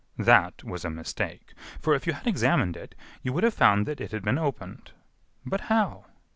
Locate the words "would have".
3.33-3.53